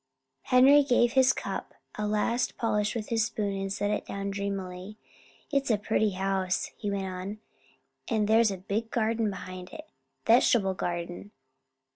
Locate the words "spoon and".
3.27-3.71